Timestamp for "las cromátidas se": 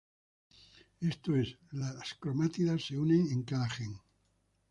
1.73-2.97